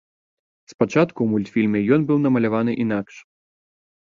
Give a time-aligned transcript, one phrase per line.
[0.71, 3.15] Спачатку ў мультфільме ён быў намаляваны інакш.